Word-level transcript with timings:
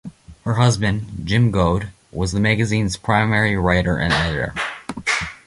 Her 0.45 0.55
husband, 0.55 1.03
Jim 1.25 1.51
Goad, 1.51 1.89
was 2.11 2.31
the 2.31 2.39
magazine's 2.39 2.97
primary 2.97 3.55
writer 3.55 3.97
and 3.97 4.11
editor. 4.11 4.55